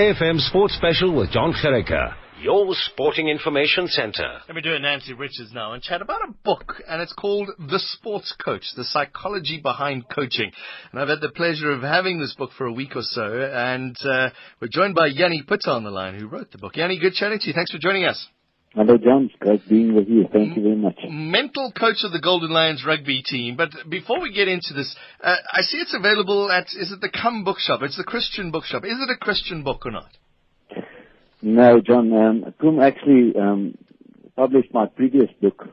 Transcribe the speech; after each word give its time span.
FM 0.00 0.38
Sports 0.40 0.76
Special 0.76 1.14
with 1.14 1.30
Jon 1.30 1.52
Gericke, 1.52 2.14
your 2.40 2.66
sporting 2.72 3.28
information 3.28 3.86
center. 3.86 4.38
Let 4.48 4.54
me 4.54 4.62
do 4.62 4.72
a 4.72 4.78
Nancy 4.78 5.12
Richards 5.12 5.52
now 5.52 5.74
and 5.74 5.82
chat 5.82 6.00
about 6.00 6.26
a 6.26 6.32
book, 6.42 6.76
and 6.88 7.02
it's 7.02 7.12
called 7.12 7.50
The 7.58 7.78
Sports 7.78 8.34
Coach, 8.42 8.64
The 8.76 8.84
Psychology 8.84 9.60
Behind 9.62 10.08
Coaching. 10.08 10.52
And 10.90 11.00
I've 11.02 11.08
had 11.08 11.20
the 11.20 11.28
pleasure 11.28 11.70
of 11.70 11.82
having 11.82 12.18
this 12.18 12.34
book 12.34 12.50
for 12.56 12.64
a 12.64 12.72
week 12.72 12.96
or 12.96 13.02
so, 13.02 13.42
and 13.52 13.94
uh, 14.02 14.30
we're 14.58 14.68
joined 14.72 14.94
by 14.94 15.10
Jannie 15.12 15.44
Putter 15.46 15.70
on 15.70 15.84
the 15.84 15.90
line, 15.90 16.18
who 16.18 16.28
wrote 16.28 16.50
the 16.50 16.56
book. 16.56 16.78
Yanni, 16.78 16.98
good 16.98 17.12
chatting 17.12 17.38
to 17.38 17.46
you. 17.48 17.52
Thanks 17.52 17.70
for 17.70 17.78
joining 17.78 18.06
us. 18.06 18.26
Hello, 18.72 18.96
Jon. 18.96 19.24
It's 19.24 19.34
great 19.40 19.68
being 19.68 19.94
with 19.96 20.08
you. 20.08 20.28
Thank 20.32 20.56
you 20.56 20.62
very 20.62 20.76
much. 20.76 20.96
Mental 21.08 21.72
coach 21.72 22.04
of 22.04 22.12
the 22.12 22.20
Golden 22.20 22.50
Lions 22.52 22.84
rugby 22.86 23.20
team. 23.20 23.56
But 23.56 23.70
before 23.88 24.20
we 24.20 24.32
get 24.32 24.46
into 24.46 24.74
this, 24.74 24.94
uh, 25.22 25.34
I 25.52 25.62
see 25.62 25.78
it's 25.78 25.92
available 25.94 26.52
at, 26.52 26.66
is 26.78 26.92
it 26.92 27.00
the 27.00 27.08
CUM 27.10 27.42
Bookshop? 27.42 27.80
It's 27.82 27.96
the 27.96 28.04
Christian 28.04 28.52
Bookshop. 28.52 28.84
Is 28.84 28.92
it 29.00 29.10
a 29.10 29.16
Christian 29.16 29.64
book 29.64 29.84
or 29.86 29.90
not? 29.90 30.10
No, 31.42 31.80
Jon. 31.80 32.12
Um, 32.12 32.54
CUM 32.60 32.78
actually 32.78 33.32
um, 33.36 33.76
published 34.36 34.72
my 34.72 34.86
previous 34.86 35.30
book. 35.42 35.66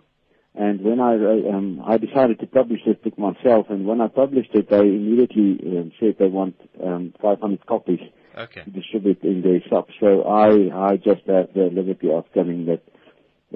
And 0.56 0.82
when 0.82 1.00
I 1.00 1.14
um, 1.56 1.84
I 1.86 1.98
decided 1.98 2.40
to 2.40 2.48
publish 2.48 2.80
this 2.84 2.96
book 3.04 3.16
myself, 3.20 3.68
and 3.70 3.86
when 3.86 4.02
I 4.02 4.08
published 4.08 4.50
it, 4.56 4.72
they 4.72 4.80
immediately 4.80 5.60
um, 5.78 5.92
said 6.00 6.16
they 6.18 6.26
want 6.26 6.56
um, 6.84 7.14
500 7.22 7.64
copies 7.68 8.00
Okay. 8.36 8.62
to 8.64 8.70
distribute 8.70 9.24
in 9.24 9.42
their 9.42 9.60
shop. 9.68 9.88
So 10.00 10.22
I 10.24 10.92
I 10.92 10.98
just 10.98 11.22
have 11.28 11.54
the 11.56 11.70
liberty 11.74 12.10
of 12.12 12.26
telling 12.36 12.66
that 12.66 12.82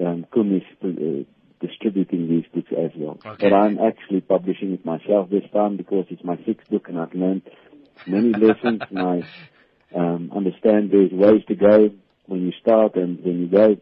um, 0.00 0.26
is 0.34 0.62
uh, 0.82 1.66
distributing 1.66 2.28
these 2.28 2.44
books 2.54 2.72
as 2.72 2.90
well. 2.96 3.18
Okay. 3.24 3.50
But 3.50 3.56
I'm 3.56 3.78
actually 3.78 4.20
publishing 4.20 4.72
it 4.72 4.84
myself 4.84 5.30
this 5.30 5.44
time 5.52 5.76
because 5.76 6.06
it's 6.10 6.24
my 6.24 6.36
sixth 6.46 6.68
book 6.70 6.88
and 6.88 6.98
I've 6.98 7.14
learned 7.14 7.42
many 8.06 8.34
lessons 8.34 8.82
and 8.90 9.02
I 9.02 9.24
um, 9.96 10.30
understand 10.34 10.90
there's 10.90 11.12
ways 11.12 11.42
to 11.48 11.54
go 11.54 11.90
when 12.26 12.42
you 12.42 12.52
start 12.60 12.96
and 12.96 13.22
when 13.24 13.40
you 13.40 13.48
go. 13.48 13.76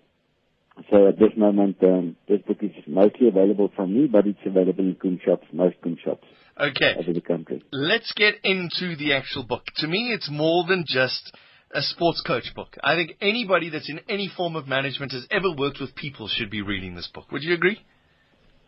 So 0.91 1.09
at 1.09 1.19
this 1.19 1.33
moment, 1.37 1.77
um, 1.83 2.17
this 2.27 2.41
book 2.43 2.59
is 2.63 2.71
mostly 2.87 3.29
available 3.29 3.71
from 3.77 3.93
me, 3.95 4.07
but 4.07 4.27
it's 4.27 4.39
available 4.47 4.81
in 4.85 4.95
CUM 4.95 5.21
shops, 5.25 5.47
most 5.53 5.77
CUM 5.83 5.97
shops 6.03 6.27
Okay. 6.59 6.95
over 6.99 7.13
the 7.13 7.21
country. 7.21 7.63
Let's 7.73 8.13
get 8.13 8.35
into 8.45 8.97
the 8.97 9.15
actual 9.15 9.45
book. 9.45 9.65
To 9.77 9.87
me, 9.87 10.13
it's 10.13 10.31
more 10.31 10.65
than 10.67 10.85
just 10.87 11.35
a 11.73 11.83
sports 11.83 12.21
coach 12.27 12.55
book. 12.55 12.77
I 12.83 12.95
think 12.95 13.17
anybody 13.21 13.71
that's 13.71 13.89
in 13.89 14.01
any 14.09 14.31
form 14.35 14.57
of 14.57 14.67
management 14.67 15.13
has 15.13 15.27
ever 15.31 15.51
worked 15.57 15.81
with 15.81 15.95
people 15.95 16.29
should 16.29 16.51
be 16.51 16.63
reading 16.63 16.95
this 16.95 17.09
book. 17.13 17.31
Would 17.31 17.43
you 17.43 17.55
agree? 17.55 17.81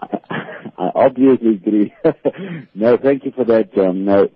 I 0.00 0.91
obviously 0.95 1.55
agree. 1.55 1.95
no, 2.75 2.97
thank 2.97 3.25
you 3.25 3.33
for 3.33 3.45
that, 3.45 3.75
Jon. 3.75 4.05
No, 4.05 4.28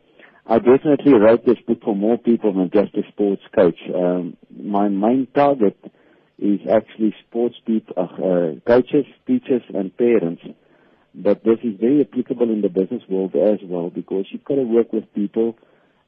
I 0.46 0.58
definitely 0.58 1.14
wrote 1.14 1.44
this 1.44 1.58
book 1.66 1.78
for 1.84 1.94
more 1.94 2.18
people 2.18 2.52
than 2.52 2.70
just 2.72 2.94
a 2.94 3.08
sports 3.10 3.42
coach. 3.54 3.78
Um, 3.94 4.36
my 4.50 4.88
main 4.88 5.26
target 5.34 5.76
is 6.38 6.60
actually 6.70 7.14
sports 7.26 7.56
people, 7.66 7.94
uh, 7.96 8.02
uh, 8.02 8.52
coaches, 8.66 9.06
teachers, 9.26 9.62
and 9.74 9.96
parents. 9.96 10.42
But 11.14 11.42
this 11.44 11.58
is 11.64 11.80
very 11.80 12.02
applicable 12.02 12.50
in 12.52 12.60
the 12.60 12.68
business 12.68 13.02
world 13.08 13.34
as 13.34 13.58
well 13.64 13.90
because 13.90 14.26
you've 14.30 14.44
got 14.44 14.56
to 14.56 14.62
work 14.62 14.92
with 14.92 15.12
people 15.14 15.56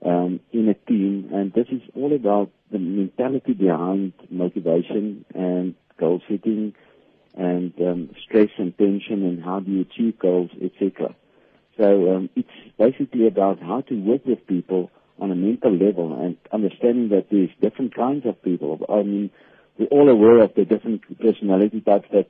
um, 0.04 0.40
in 0.52 0.68
a 0.68 0.74
team, 0.74 1.30
and 1.32 1.52
this 1.52 1.66
is 1.70 1.82
all 1.94 2.14
about 2.14 2.50
the 2.70 2.78
mentality 2.78 3.52
behind 3.52 4.12
motivation 4.30 5.24
and 5.34 5.74
goal 5.98 6.20
setting 6.28 6.74
and 7.36 7.72
um, 7.80 8.10
stress 8.22 8.50
and 8.58 8.76
tension 8.78 9.24
and 9.24 9.44
how 9.44 9.60
do 9.60 9.70
you 9.70 9.80
achieve 9.82 10.18
goals, 10.18 10.50
etc. 10.62 11.14
So 11.76 12.16
um, 12.16 12.30
it's 12.34 12.48
basically 12.78 13.26
about 13.26 13.60
how 13.60 13.82
to 13.82 13.94
work 13.94 14.26
with 14.26 14.46
people 14.46 14.90
on 15.20 15.30
a 15.30 15.34
mental 15.34 15.72
level 15.72 16.20
and 16.24 16.36
understanding 16.52 17.08
that 17.10 17.26
there's 17.30 17.50
different 17.60 17.94
kinds 17.94 18.26
of 18.26 18.40
people. 18.42 18.80
I 18.88 19.02
mean, 19.02 19.30
we're 19.78 19.86
all 19.86 20.08
aware 20.08 20.42
of 20.42 20.54
the 20.54 20.64
different 20.64 21.02
personality 21.20 21.80
types 21.80 22.08
that 22.12 22.28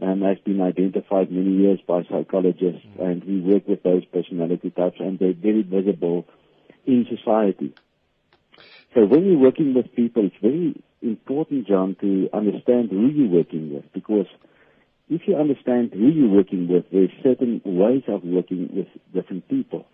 um, 0.00 0.22
has 0.22 0.38
been 0.38 0.60
identified 0.60 1.30
many 1.30 1.50
years 1.50 1.80
by 1.86 2.02
psychologists, 2.04 2.86
and 2.98 3.24
we 3.24 3.40
work 3.40 3.66
with 3.66 3.82
those 3.82 4.04
personality 4.06 4.70
types, 4.70 4.96
and 5.00 5.18
they're 5.18 5.32
very 5.32 5.62
visible 5.62 6.26
in 6.88 7.06
society. 7.14 7.74
So 8.94 9.04
when 9.04 9.26
you're 9.26 9.38
working 9.38 9.74
with 9.74 9.94
people, 9.94 10.24
it's 10.24 10.34
very 10.40 10.74
important, 11.02 11.68
Jon, 11.68 11.96
to 12.00 12.28
understand 12.32 12.90
who 12.90 13.06
you're 13.08 13.28
working 13.30 13.74
with, 13.74 13.84
because 13.92 14.26
if 15.10 15.22
you 15.26 15.36
understand 15.36 15.90
who 15.92 16.08
you're 16.08 16.34
working 16.34 16.66
with, 16.66 16.84
there's 16.90 17.10
certain 17.22 17.60
ways 17.64 18.02
of 18.08 18.24
working 18.24 18.70
with 18.72 18.88
different 19.14 19.46
people. 19.48 19.86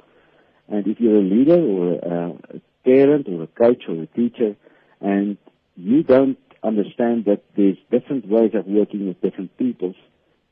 And 0.69 0.87
if 0.87 1.01
you're 1.01 1.19
a 1.19 1.23
leader 1.23 1.61
or 1.61 1.93
a, 1.95 2.61
parent 2.85 3.29
or 3.29 3.43
a 3.43 3.47
coach 3.49 3.83
or 3.89 4.03
a 4.03 4.07
teacher, 4.07 4.57
and 5.01 5.37
you 5.77 6.03
don't 6.03 6.39
understand 6.63 7.25
that 7.27 7.43
there's 7.57 7.77
different 7.91 8.29
ways 8.29 8.53
of 8.55 8.67
working 8.67 9.09
with 9.09 9.21
different 9.21 9.57
peoples, 9.59 9.97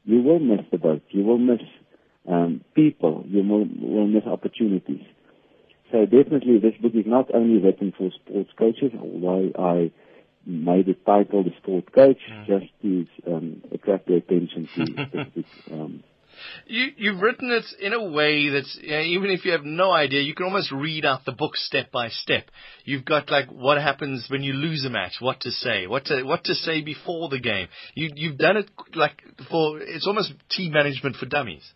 you 0.05 0.23
will 0.23 0.41
miss 0.41 0.61
the 0.73 0.79
boat. 0.79 1.03
You 1.11 1.25
will 1.25 1.39
miss 1.39 1.61
um, 2.29 2.63
people. 2.75 3.25
You 3.29 3.43
will, 3.43 3.67
will 3.81 4.07
miss 4.07 4.25
opportunities. 4.27 5.05
So 5.93 6.07
definitely, 6.07 6.59
this 6.59 6.75
book 6.81 6.93
is 6.95 7.05
not 7.07 7.33
only 7.35 7.63
written 7.63 7.93
for 7.97 8.11
sports 8.25 8.51
coaches, 8.59 8.93
although 8.99 9.53
I 9.59 9.93
made 10.47 10.89
it 10.89 11.05
titled 11.05 11.47
"The 11.47 11.53
Sport 11.63 11.93
Coach" 11.93 12.19
just 12.47 12.67
to 12.81 13.07
um, 13.27 13.63
attract 13.73 14.09
their 14.09 14.17
attention 14.17 14.69
to 14.75 14.87
specific. 15.07 15.47
Um, 15.71 16.03
You, 16.67 16.87
you've 16.97 17.21
written 17.21 17.51
it 17.51 17.65
in 17.79 17.93
a 17.93 18.03
way 18.11 18.49
that's, 18.49 18.79
you 18.81 18.91
know, 18.91 19.01
even 19.03 19.31
if 19.31 19.45
you 19.45 19.53
have 19.53 19.65
no 19.65 19.93
idea, 19.93 20.23
you 20.23 20.35
can 20.35 20.47
almost 20.47 20.73
read 20.73 21.05
out 21.05 21.25
the 21.25 21.33
book 21.33 21.57
step 21.57 21.93
by 21.93 22.09
step. 22.09 22.47
You've 22.85 23.05
got 23.05 23.31
like 23.31 23.49
what 23.51 23.77
happens 23.77 24.27
when 24.31 24.43
you 24.43 24.55
lose 24.55 24.85
a 24.85 24.91
match, 24.91 25.17
what 25.21 25.41
to 25.41 25.51
say, 25.51 25.87
what 25.87 26.07
to, 26.07 26.23
what 26.23 26.45
to 26.45 26.55
say 26.55 26.81
before 26.81 27.29
the 27.29 27.39
game. 27.39 27.69
You, 27.95 28.11
you've 28.15 28.39
done 28.39 28.57
it 28.57 28.71
like 28.95 29.23
for, 29.51 29.79
it's 29.81 30.07
almost 30.07 30.33
team 30.49 30.73
management 30.73 31.17
for 31.17 31.27
dummies. 31.27 31.71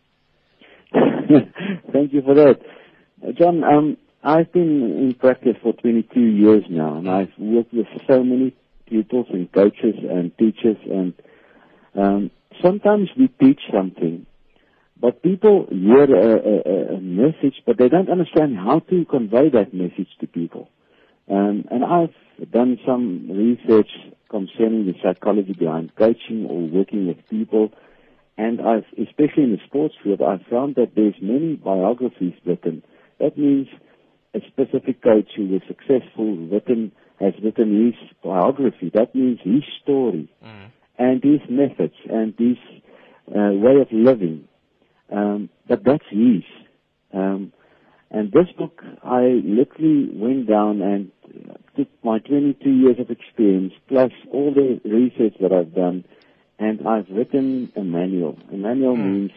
Thank 1.93 2.13
you 2.13 2.23
for 2.23 2.35
that. 2.35 2.61
Uh, 3.23 3.33
Jon, 3.33 3.63
um, 3.63 3.97
I've 4.27 4.53
been 4.53 4.83
in 4.83 5.15
practice 5.15 5.55
for 5.63 5.73
22 5.73 6.19
years 6.21 6.65
now, 6.69 6.97
and 6.97 7.09
I've 7.09 7.31
worked 7.39 7.73
with 7.73 7.87
so 8.09 8.25
many 8.25 8.57
pupils 8.89 9.27
and 9.33 9.51
coaches 9.53 9.95
and 10.03 10.37
teachers, 10.37 10.77
and 10.91 11.15
um, 11.95 12.31
sometimes 12.61 13.09
we 13.17 13.29
teach 13.29 13.61
something, 13.73 14.27
but 15.01 15.23
people 15.23 15.69
hear 15.71 16.03
a, 16.03 16.39
a, 16.39 16.97
a 16.97 17.01
message, 17.01 17.63
but 17.65 17.79
they 17.79 17.89
don't 17.89 18.11
understand 18.11 18.57
how 18.57 18.81
to 18.81 19.05
convey 19.05 19.49
that 19.51 19.73
message 19.73 20.09
to 20.19 20.27
people. 20.27 20.71
Um, 21.31 21.65
and 21.71 21.85
I've 21.85 22.51
done 22.51 22.81
some 22.85 23.31
research 23.31 23.91
concerning 24.29 24.87
the 24.87 24.95
psychology 25.05 25.53
behind 25.53 25.95
coaching 25.95 26.47
or 26.51 26.67
working 26.67 27.07
with 27.07 27.19
people, 27.31 27.71
and 28.37 28.61
I've, 28.61 28.87
especially 28.99 29.45
in 29.45 29.53
the 29.53 29.61
sports 29.69 29.95
field, 30.03 30.21
I've 30.21 30.45
found 30.51 30.75
that 30.75 30.97
there's 30.97 31.15
many 31.23 31.55
biographies 31.55 32.35
written. 32.45 32.83
That 33.21 33.39
means 33.39 33.69
a 34.37 34.41
specific 34.49 35.03
coach 35.03 35.29
who 35.37 35.47
was 35.49 35.63
successful 35.67 36.37
written 36.53 36.93
has 37.21 37.33
written 37.43 37.87
his 37.87 37.95
biography. 38.23 38.91
That 38.95 39.15
means 39.15 39.39
his 39.43 39.65
story 39.83 40.29
and 40.99 41.23
his 41.23 41.41
methods 41.49 41.95
and 42.11 42.35
his 42.39 42.59
uh, 43.35 43.53
way 43.55 43.81
of 43.81 43.89
living. 43.91 44.47
Um, 45.11 45.49
but 45.69 45.85
that's 45.85 46.05
his. 46.11 46.43
Um, 47.15 47.53
and 48.11 48.31
this 48.33 48.49
book, 48.59 48.83
I 49.03 49.41
literally 49.45 50.11
went 50.13 50.47
down 50.49 50.83
and 50.83 51.11
took 51.77 51.89
my 52.05 52.19
22 52.19 52.71
years 52.71 52.97
of 52.99 53.11
experience 53.11 53.73
plus 53.89 54.13
all 54.33 54.53
the 54.55 54.81
research 54.85 55.35
that 55.41 55.53
I've 55.53 55.75
done, 55.75 56.05
and 56.59 56.87
I've 56.87 57.09
written 57.11 57.73
a 57.77 57.83
manual. 57.83 58.39
A 58.53 58.57
manual 58.57 58.97
means 58.97 59.31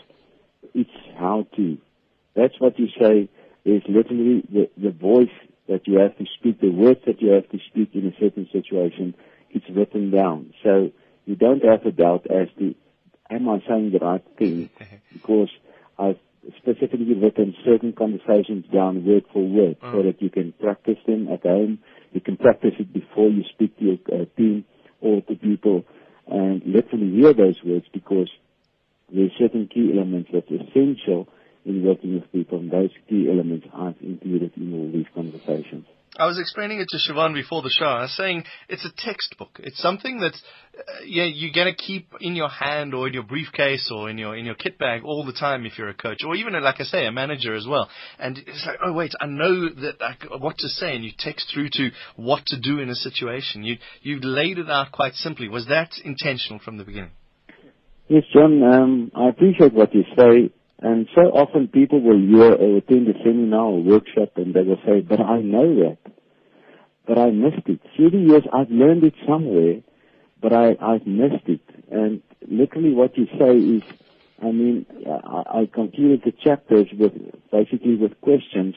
it's 0.73 0.89
how 1.17 1.47
to. 1.55 1.77
That's 2.35 2.59
what 2.59 2.77
you 2.77 2.87
say 2.99 3.29
is 3.65 3.81
literally 3.87 4.43
the, 4.51 4.69
the 4.77 4.91
voice 4.91 5.33
that 5.67 5.87
you 5.87 5.99
have 5.99 6.17
to 6.17 6.25
speak, 6.37 6.59
the 6.61 6.71
words 6.71 6.99
that 7.05 7.21
you 7.21 7.31
have 7.31 7.47
to 7.49 7.59
speak 7.69 7.91
in 7.93 8.07
a 8.07 8.19
certain 8.19 8.47
situation. 8.51 9.13
It's 9.51 9.65
written 9.69 10.11
down. 10.11 10.53
So 10.63 10.91
you 11.25 11.35
don't 11.35 11.63
have 11.63 11.85
a 11.85 11.91
doubt 11.91 12.25
as 12.29 12.47
to, 12.57 12.73
am 13.29 13.49
I 13.49 13.59
saying 13.67 13.91
the 13.91 13.99
right 13.99 14.25
thing? 14.37 14.69
Because 15.11 15.49
I've 15.97 16.19
specifically 16.57 17.13
written 17.15 17.55
certain 17.65 17.93
conversations 17.93 18.65
down 18.73 19.05
word 19.05 19.25
for 19.33 19.43
word 19.43 19.77
so 19.81 20.03
that 20.03 20.21
you 20.21 20.29
can 20.29 20.53
practice 20.53 20.97
them 21.05 21.27
at 21.27 21.41
home. 21.43 21.79
You 22.13 22.21
can 22.21 22.37
practice 22.37 22.73
it 22.79 22.93
before 22.93 23.29
you 23.29 23.43
speak 23.51 23.77
to 23.79 23.83
your 23.83 23.97
uh, 24.21 24.25
team 24.37 24.65
or 25.01 25.21
to 25.21 25.35
people 25.35 25.83
and 26.27 26.61
literally 26.65 27.11
hear 27.11 27.33
those 27.33 27.57
words 27.65 27.85
because 27.91 28.29
there's 29.11 29.31
certain 29.37 29.67
key 29.67 29.91
elements 29.93 30.29
that's 30.31 30.49
essential 30.49 31.27
in 31.65 31.83
working 31.85 32.15
with 32.15 32.31
people 32.31 32.59
and 32.59 32.71
those 32.71 32.91
key 33.07 33.27
elements 33.31 33.67
I've 33.73 33.95
included 34.01 34.53
in 34.55 34.73
all 34.73 34.91
these 34.91 35.07
conversations. 35.13 35.85
I 36.17 36.25
was 36.25 36.39
explaining 36.39 36.79
it 36.79 36.87
to 36.89 36.97
Siobhan 36.97 37.33
before 37.33 37.61
the 37.61 37.69
show. 37.69 37.85
I 37.85 38.01
was 38.01 38.17
saying 38.17 38.43
it's 38.67 38.85
a 38.85 38.91
textbook. 38.97 39.59
It's 39.59 39.81
something 39.81 40.19
that 40.19 40.33
uh, 40.33 40.81
yeah, 41.05 41.23
you're 41.23 41.53
going 41.53 41.73
to 41.73 41.81
keep 41.81 42.11
in 42.19 42.35
your 42.35 42.49
hand 42.49 42.93
or 42.93 43.07
in 43.07 43.13
your 43.13 43.23
briefcase 43.23 43.89
or 43.93 44.09
in 44.09 44.17
your 44.17 44.35
in 44.35 44.45
your 44.45 44.55
kit 44.55 44.77
bag 44.77 45.03
all 45.05 45.25
the 45.25 45.33
time 45.33 45.65
if 45.65 45.77
you're 45.77 45.89
a 45.89 45.93
coach 45.93 46.23
or 46.25 46.35
even 46.35 46.59
like 46.61 46.79
I 46.79 46.83
say 46.83 47.05
a 47.05 47.11
manager 47.11 47.55
as 47.55 47.65
well. 47.67 47.89
And 48.17 48.37
it's 48.37 48.65
like, 48.65 48.79
oh 48.83 48.91
wait, 48.91 49.13
I 49.21 49.27
know 49.27 49.69
that 49.69 50.01
I, 50.01 50.37
what 50.37 50.57
to 50.57 50.67
say, 50.67 50.95
and 50.95 51.05
you 51.05 51.11
text 51.17 51.51
through 51.53 51.69
to 51.73 51.91
what 52.15 52.45
to 52.47 52.59
do 52.59 52.79
in 52.79 52.89
a 52.89 52.95
situation. 52.95 53.63
You 53.63 53.77
you 54.01 54.19
laid 54.19 54.57
it 54.57 54.69
out 54.69 54.91
quite 54.91 55.13
simply. 55.13 55.47
Was 55.47 55.67
that 55.67 55.91
intentional 56.03 56.59
from 56.59 56.77
the 56.77 56.83
beginning? 56.83 57.11
Yes, 58.07 58.23
Jon. 58.33 58.63
Um, 58.63 59.11
I 59.15 59.29
appreciate 59.29 59.73
what 59.73 59.93
you 59.93 60.03
say. 60.17 60.51
And 60.81 61.07
so 61.13 61.21
often 61.21 61.67
people 61.67 62.01
will 62.01 62.19
hear 62.19 62.53
or 62.53 62.77
attend 62.77 63.07
a 63.09 63.13
seminar 63.23 63.65
or 63.65 63.83
workshop 63.83 64.31
and 64.37 64.53
they 64.53 64.61
will 64.61 64.79
say, 64.85 65.01
but 65.01 65.19
I 65.19 65.41
know 65.41 65.75
that. 65.75 65.97
But 67.05 67.17
I 67.17 67.31
missed 67.31 67.67
it. 67.67 67.81
Through 67.95 68.11
the 68.11 68.17
years 68.17 68.43
I've 68.53 68.69
learned 68.69 69.03
it 69.03 69.13
somewhere, 69.27 69.81
but 70.41 70.53
I, 70.53 70.77
I've 70.81 71.05
missed 71.05 71.47
it. 71.47 71.61
And 71.91 72.21
literally 72.47 72.93
what 72.93 73.17
you 73.17 73.25
say 73.37 73.57
is, 73.57 73.83
I 74.41 74.51
mean, 74.51 74.85
I, 75.05 75.61
I 75.61 75.69
concluded 75.71 76.21
the 76.23 76.31
chapters 76.31 76.87
with, 76.97 77.11
basically 77.51 77.95
with 77.95 78.19
questions, 78.21 78.75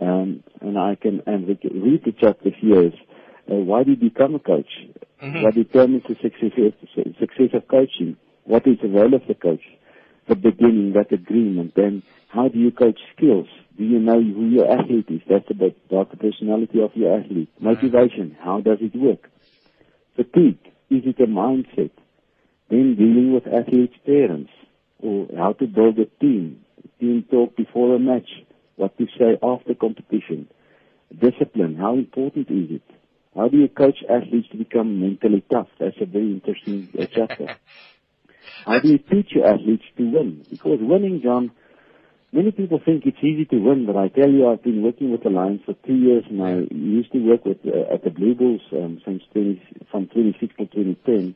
um, 0.00 0.42
and 0.62 0.78
I 0.78 0.94
can, 0.94 1.22
and 1.26 1.46
read 1.46 2.04
the 2.04 2.12
chapters 2.12 2.54
here. 2.58 2.90
Uh, 3.50 3.56
why 3.56 3.82
did 3.82 4.00
you 4.02 4.08
become 4.08 4.34
a 4.34 4.38
coach? 4.38 4.70
Mm-hmm. 5.22 5.42
What 5.42 5.54
determines 5.54 6.04
the 6.08 6.16
success, 6.22 6.72
success 7.20 7.50
of 7.52 7.68
coaching? 7.68 8.16
What 8.44 8.66
is 8.66 8.78
the 8.80 8.88
role 8.88 9.12
of 9.12 9.22
the 9.28 9.34
coach? 9.34 9.60
The 10.28 10.34
beginning, 10.34 10.92
that 10.94 11.12
agreement. 11.12 11.74
Then 11.74 12.02
how 12.28 12.48
do 12.48 12.58
you 12.58 12.70
coach 12.70 12.98
skills? 13.16 13.46
Do 13.76 13.84
you 13.84 13.98
know 13.98 14.20
who 14.20 14.48
your 14.48 14.70
athlete 14.70 15.06
is? 15.08 15.20
That's 15.28 15.50
about, 15.50 15.76
about 15.90 16.10
the 16.10 16.16
personality 16.16 16.80
of 16.80 16.90
your 16.94 17.18
athlete. 17.18 17.50
Motivation, 17.60 18.36
how 18.40 18.60
does 18.60 18.78
it 18.80 18.94
work? 18.96 19.30
Fatigue, 20.16 20.58
is 20.90 21.02
it 21.04 21.20
a 21.20 21.26
mindset? 21.26 21.90
Then 22.70 22.96
dealing 22.96 23.32
with 23.34 23.46
athletes' 23.46 23.94
parents, 24.06 24.50
or 25.00 25.26
how 25.36 25.52
to 25.54 25.66
build 25.66 25.98
a 25.98 26.06
team, 26.20 26.64
team 27.00 27.24
talk 27.30 27.56
before 27.56 27.94
a 27.94 27.98
match, 27.98 28.28
what 28.76 28.96
to 28.98 29.06
say 29.18 29.36
after 29.42 29.74
competition. 29.74 30.48
Discipline, 31.12 31.76
how 31.76 31.94
important 31.94 32.48
is 32.50 32.76
it? 32.76 32.82
How 33.36 33.48
do 33.48 33.58
you 33.58 33.68
coach 33.68 33.98
athletes 34.08 34.48
to 34.52 34.56
become 34.56 35.00
mentally 35.00 35.44
tough? 35.50 35.68
That's 35.78 35.96
a 36.00 36.06
very 36.06 36.30
interesting 36.30 36.88
uh, 36.98 37.06
chapter. 37.12 37.56
How 38.66 38.80
do 38.80 38.88
you 38.88 38.98
teach 38.98 39.32
your 39.32 39.46
athletes 39.46 39.84
to 39.98 40.04
win? 40.04 40.44
Because 40.50 40.78
winning, 40.80 41.20
Jon, 41.22 41.50
many 42.32 42.50
people 42.50 42.80
think 42.84 43.04
it's 43.06 43.22
easy 43.22 43.44
to 43.46 43.56
win, 43.58 43.86
but 43.86 43.96
I 43.96 44.08
tell 44.08 44.28
you, 44.28 44.48
I've 44.48 44.62
been 44.62 44.82
working 44.82 45.12
with 45.12 45.22
the 45.22 45.30
Lions 45.30 45.60
for 45.64 45.74
two 45.86 45.94
years, 45.94 46.24
and 46.28 46.42
I 46.42 46.74
used 46.74 47.12
to 47.12 47.18
work 47.18 47.44
with 47.44 47.58
uh, 47.64 47.94
at 47.94 48.04
the 48.04 48.10
Blue 48.10 48.34
Bulls 48.34 48.62
um, 48.72 49.00
since 49.04 49.22
20, 49.32 49.62
from 49.90 50.06
2006 50.06 50.54
to 50.56 50.66
2010. 50.66 51.34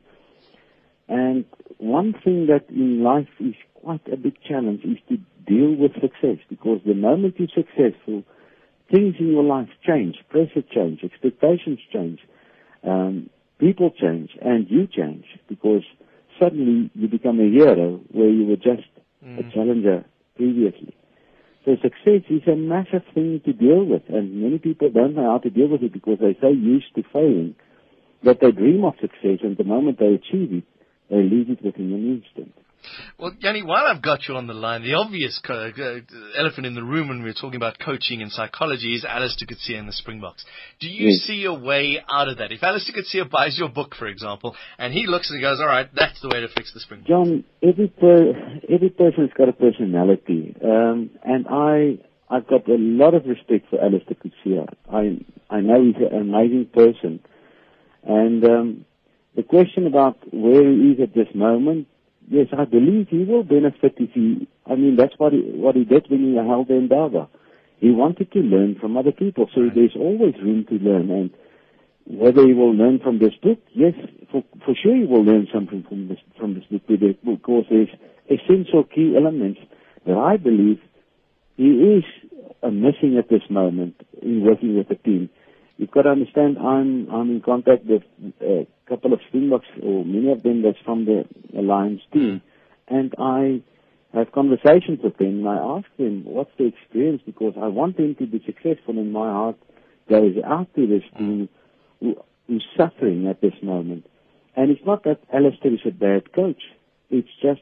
And 1.07 1.45
one 1.77 2.13
thing 2.23 2.47
that 2.47 2.69
in 2.69 3.03
life 3.03 3.29
is 3.39 3.55
quite 3.73 4.05
a 4.11 4.17
big 4.17 4.35
challenge 4.47 4.81
is 4.83 4.97
to 5.09 5.17
deal 5.47 5.75
with 5.75 5.93
success, 5.93 6.37
because 6.49 6.81
the 6.85 6.93
moment 6.93 7.35
you're 7.39 7.47
successful, 7.47 8.23
things 8.91 9.15
in 9.19 9.31
your 9.31 9.43
life 9.43 9.69
change, 9.85 10.17
pressure 10.29 10.63
change, 10.73 11.03
expectations 11.03 11.79
change, 11.91 12.19
um, 12.83 13.29
people 13.59 13.91
change, 13.91 14.31
and 14.41 14.69
you 14.69 14.87
change, 14.87 15.25
because 15.47 15.83
suddenly 16.39 16.89
you 16.95 17.07
become 17.07 17.39
a 17.39 17.49
hero 17.49 18.01
where 18.11 18.29
you 18.29 18.45
were 18.45 18.55
just 18.55 18.87
mm. 19.23 19.39
a 19.39 19.51
challenger 19.51 20.05
previously. 20.35 20.95
So 21.65 21.75
success 21.81 22.23
is 22.29 22.47
a 22.47 22.55
massive 22.55 23.03
thing 23.13 23.41
to 23.45 23.53
deal 23.53 23.83
with, 23.83 24.03
and 24.07 24.41
many 24.41 24.57
people 24.57 24.89
don't 24.89 25.15
know 25.15 25.31
how 25.31 25.37
to 25.39 25.49
deal 25.49 25.67
with 25.67 25.83
it 25.83 25.93
because 25.93 26.17
they're 26.19 26.35
so 26.41 26.49
used 26.49 26.95
to 26.95 27.03
failing 27.11 27.55
that 28.23 28.39
they 28.41 28.51
dream 28.51 28.83
of 28.85 28.95
success, 28.99 29.39
and 29.43 29.57
the 29.57 29.63
moment 29.63 29.99
they 29.99 30.13
achieve 30.13 30.51
it, 30.53 30.63
they 31.09 31.17
lose 31.17 31.47
it 31.49 31.63
within 31.63 31.93
an 31.93 32.21
instant. 32.23 32.53
Well, 33.19 33.33
Jannie, 33.37 33.63
while 33.63 33.83
I've 33.85 34.01
got 34.01 34.29
you 34.29 34.35
on 34.35 34.47
the 34.47 34.53
line, 34.53 34.81
the 34.81 34.93
obvious 34.93 35.41
co- 35.45 35.71
uh, 35.77 36.39
elephant 36.39 36.65
in 36.65 36.73
the 36.73 36.83
room 36.83 37.09
when 37.09 37.21
we're 37.21 37.33
talking 37.33 37.57
about 37.57 37.77
coaching 37.77 38.21
and 38.21 38.31
psychology 38.31 38.95
is 38.95 39.03
Allister 39.03 39.45
Coetzee 39.45 39.77
and 39.77 39.89
the 39.89 39.91
Springboks. 39.91 40.45
Do 40.79 40.87
you 40.87 41.09
yes. 41.09 41.23
see 41.23 41.43
a 41.43 41.53
way 41.53 42.01
out 42.09 42.29
of 42.29 42.37
that? 42.37 42.53
If 42.53 42.63
Allister 42.63 42.93
Coetzee 42.93 43.29
buys 43.29 43.57
your 43.59 43.67
book, 43.67 43.93
for 43.99 44.07
example, 44.07 44.55
and 44.77 44.93
he 44.93 45.05
looks 45.05 45.29
and 45.29 45.37
he 45.37 45.41
goes, 45.41 45.59
all 45.59 45.67
right, 45.67 45.89
that's 45.93 46.21
the 46.21 46.29
way 46.29 46.39
to 46.39 46.47
fix 46.47 46.73
the 46.73 46.79
Springboks. 46.79 47.09
John, 47.09 47.43
every, 47.61 47.89
per- 47.89 48.61
every 48.73 48.89
person's 48.89 49.31
got 49.37 49.49
a 49.49 49.53
personality. 49.53 50.55
Um, 50.63 51.09
and 51.21 51.45
I, 51.49 51.97
I've 52.33 52.47
got 52.47 52.69
a 52.69 52.77
lot 52.77 53.15
of 53.15 53.25
respect 53.25 53.69
for 53.69 53.83
Allister 53.83 54.15
Coetzee. 54.15 54.65
I, 54.89 55.19
I 55.53 55.59
know 55.59 55.83
he's 55.83 55.97
an 55.97 56.21
amazing 56.21 56.69
person. 56.73 57.19
And 58.01 58.45
um, 58.45 58.85
the 59.35 59.43
question 59.43 59.87
about 59.87 60.19
where 60.31 60.71
he 60.71 60.91
is 60.91 61.01
at 61.01 61.13
this 61.13 61.27
moment, 61.35 61.87
yes, 62.29 62.47
I 62.57 62.65
believe 62.65 63.07
he 63.09 63.25
will 63.25 63.43
benefit 63.43 63.95
if 63.97 64.11
he, 64.13 64.47
I 64.65 64.75
mean, 64.75 64.95
that's 64.95 65.13
what 65.17 65.33
he, 65.33 65.39
what 65.39 65.75
he 65.75 65.83
did 65.83 66.05
when 66.09 66.31
he 66.31 66.35
held 66.35 66.67
the 66.67 66.75
Indaba. 66.75 67.27
He 67.79 67.91
wanted 67.91 68.31
to 68.31 68.39
learn 68.39 68.77
from 68.79 68.97
other 68.97 69.11
people, 69.11 69.49
so 69.53 69.61
right. 69.61 69.73
there's 69.73 69.95
always 69.95 70.35
room 70.41 70.65
to 70.69 70.75
learn. 70.75 71.09
And 71.09 71.29
whether 72.05 72.45
he 72.45 72.53
will 72.53 72.75
learn 72.75 72.99
from 72.99 73.19
this 73.19 73.33
book, 73.41 73.59
yes, 73.73 73.93
for, 74.31 74.43
for 74.65 74.75
sure 74.75 74.95
he 74.95 75.05
will 75.05 75.23
learn 75.23 75.47
something 75.53 75.83
from 75.87 76.07
this, 76.07 76.19
from 76.37 76.53
this 76.53 76.65
book, 76.69 76.81
because 76.87 77.65
there's 77.69 77.89
essential 78.29 78.83
key 78.83 79.15
elements 79.17 79.59
that 80.05 80.17
I 80.17 80.37
believe 80.37 80.79
he 81.57 81.97
is 81.97 82.03
missing 82.63 83.17
at 83.17 83.29
this 83.29 83.43
moment 83.49 83.95
in 84.21 84.43
working 84.45 84.77
with 84.77 84.89
the 84.89 84.95
team. 84.95 85.29
You've 85.79 85.91
got 85.91 86.01
to 86.01 86.09
understand, 86.09 86.57
I'm 86.57 87.09
I'm 87.09 87.29
in 87.31 87.39
contact 87.39 87.85
with 87.85 88.03
uh, 88.41 88.45
a 88.45 88.67
couple 88.89 89.13
of 89.13 89.21
Springboks, 89.29 89.69
or 89.81 90.03
many 90.03 90.29
of 90.29 90.43
them 90.43 90.61
that's 90.61 90.77
from 90.83 91.05
the 91.05 91.23
Lions 91.53 92.01
team, 92.11 92.41
mm-hmm. 92.41 92.95
and 92.95 93.15
I 93.17 93.61
have 94.13 94.33
conversations 94.33 94.99
with 95.01 95.15
them, 95.17 95.39
and 95.39 95.47
I 95.47 95.55
ask 95.55 95.87
them, 95.97 96.25
what's 96.25 96.51
the 96.57 96.65
experience? 96.65 97.21
Because 97.25 97.53
I 97.55 97.67
want 97.67 97.95
them 97.95 98.13
to 98.15 98.25
be 98.27 98.43
successful, 98.45 98.99
and 98.99 99.13
my 99.13 99.29
heart 99.31 99.55
goes 100.09 100.35
out 100.43 100.67
to 100.75 100.85
this 100.85 101.03
mm-hmm. 101.13 101.17
team 101.17 101.49
who, 102.01 102.15
who's 102.47 102.65
suffering 102.75 103.27
at 103.27 103.39
this 103.39 103.53
moment. 103.63 104.05
And 104.57 104.71
it's 104.71 104.85
not 104.85 105.05
that 105.05 105.21
Allister 105.31 105.69
is 105.69 105.79
a 105.85 105.91
bad 105.91 106.33
coach. 106.33 106.61
It's 107.09 107.29
just 107.41 107.61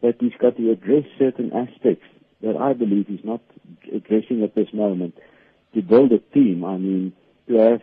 that 0.00 0.14
he's 0.18 0.32
got 0.40 0.56
to 0.56 0.70
address 0.70 1.04
certain 1.18 1.52
aspects 1.52 2.06
that 2.40 2.56
I 2.56 2.72
believe 2.72 3.08
he's 3.08 3.24
not 3.24 3.42
addressing 3.94 4.42
at 4.44 4.54
this 4.54 4.72
moment. 4.72 5.18
To 5.74 5.82
build 5.82 6.10
a 6.12 6.20
team, 6.32 6.64
I 6.64 6.78
mean, 6.78 7.12
to 7.50 7.56
have 7.58 7.82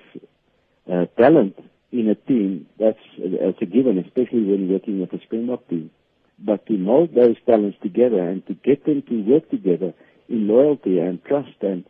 uh, 0.91 1.05
talent 1.19 1.55
in 1.91 2.09
a 2.09 2.15
team, 2.15 2.67
that's, 2.79 2.99
that's 3.17 3.61
a 3.61 3.65
given, 3.65 3.97
especially 3.99 4.43
when 4.43 4.71
working 4.71 4.99
with 5.01 5.13
a 5.13 5.21
Springbok 5.23 5.67
team. 5.67 5.91
But 6.39 6.65
to 6.67 6.73
mold 6.77 7.15
those 7.15 7.35
talents 7.45 7.77
together 7.81 8.21
and 8.21 8.45
to 8.47 8.53
get 8.53 8.85
them 8.85 9.03
to 9.09 9.21
work 9.23 9.49
together 9.49 9.93
in 10.29 10.47
loyalty 10.47 10.99
and 10.99 11.23
trust 11.23 11.55
and 11.61 11.85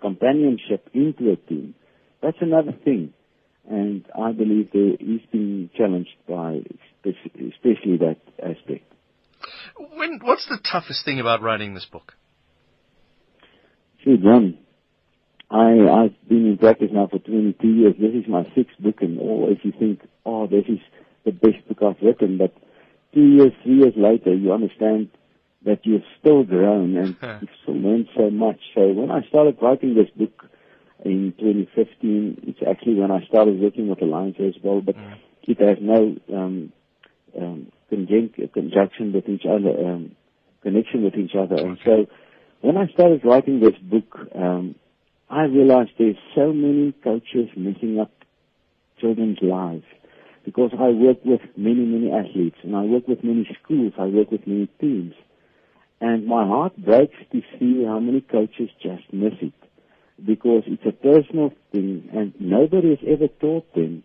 companionship 0.00 0.88
into 0.94 1.30
a 1.32 1.36
team, 1.36 1.74
that's 2.22 2.38
another 2.40 2.72
thing. 2.72 3.12
And 3.68 4.04
I 4.16 4.32
believe 4.32 4.70
there 4.72 4.94
is 4.94 5.20
being 5.32 5.70
challenged 5.76 6.16
by 6.28 6.60
especially 7.04 7.98
that 7.98 8.18
aspect. 8.42 8.92
When, 9.76 10.20
what's 10.22 10.46
the 10.48 10.58
toughest 10.70 11.04
thing 11.04 11.20
about 11.20 11.42
writing 11.42 11.74
this 11.74 11.84
book? 11.84 12.14
See, 14.04 14.16
Jon, 14.16 14.58
I, 15.50 15.78
I've 15.78 16.28
been 16.28 16.46
in 16.46 16.58
practice 16.58 16.90
now 16.92 17.06
for 17.06 17.18
22 17.18 17.66
years. 17.68 17.94
This 17.98 18.14
is 18.14 18.28
my 18.28 18.44
sixth 18.54 18.78
book, 18.80 19.00
and 19.00 19.18
all. 19.20 19.48
If 19.50 19.64
you 19.64 19.72
think, 19.78 20.00
oh, 20.24 20.46
this 20.46 20.64
is 20.68 20.80
the 21.24 21.32
best 21.32 21.66
book 21.68 21.78
I've 21.82 22.02
written. 22.02 22.38
But 22.38 22.54
two 23.14 23.24
years, 23.24 23.52
three 23.62 23.78
years 23.78 23.94
later, 23.96 24.34
you 24.34 24.52
understand 24.52 25.10
that 25.64 25.84
you've 25.84 26.02
still 26.20 26.42
grown 26.44 26.96
and 26.96 27.16
you've 27.40 27.50
still 27.62 27.76
learned 27.76 28.08
so 28.16 28.30
much. 28.30 28.58
So 28.74 28.88
when 28.92 29.10
I 29.10 29.26
started 29.28 29.58
writing 29.62 29.94
this 29.94 30.10
book 30.16 30.46
in 31.04 31.32
2015, 31.38 32.42
it's 32.46 32.60
actually 32.68 32.94
when 32.94 33.10
I 33.10 33.24
started 33.26 33.60
working 33.60 33.88
with 33.88 34.00
Lions 34.02 34.36
as 34.40 34.54
well, 34.62 34.80
but 34.80 34.96
mm. 34.96 35.14
it 35.44 35.60
has 35.60 35.78
no 35.80 36.16
um, 36.32 36.72
um, 37.40 37.72
conjunction 37.88 39.12
with 39.12 39.28
each 39.28 39.44
other, 39.48 39.70
um, 39.70 40.16
connection 40.62 41.04
with 41.04 41.14
each 41.14 41.34
other. 41.38 41.56
And 41.56 41.78
so 41.84 42.06
when 42.62 42.76
I 42.76 42.88
started 42.88 43.24
writing 43.24 43.60
this 43.60 43.76
book, 43.82 44.18
um, 44.34 44.74
I 45.28 45.42
realized 45.44 45.90
there's 45.98 46.16
so 46.36 46.52
many 46.52 46.92
coaches 47.02 47.48
messing 47.56 47.98
up 48.00 48.12
children's 49.00 49.38
lives 49.42 49.84
because 50.44 50.70
I 50.78 50.90
work 50.90 51.18
with 51.24 51.40
many, 51.56 51.84
many 51.84 52.12
athletes 52.12 52.58
and 52.62 52.76
I 52.76 52.82
work 52.82 53.08
with 53.08 53.24
many 53.24 53.48
schools, 53.62 53.92
I 53.98 54.04
work 54.04 54.30
with 54.30 54.46
many 54.46 54.68
teams. 54.80 55.14
And 56.00 56.26
my 56.26 56.46
heart 56.46 56.76
breaks 56.76 57.16
to 57.32 57.40
see 57.58 57.84
how 57.84 57.98
many 57.98 58.20
coaches 58.20 58.70
just 58.80 59.02
miss 59.12 59.32
it 59.40 59.54
because 60.24 60.62
it's 60.66 60.86
a 60.86 60.92
personal 60.92 61.50
thing 61.72 62.08
and 62.14 62.32
nobody 62.38 62.90
has 62.90 62.98
ever 63.06 63.26
taught 63.26 63.74
them 63.74 64.04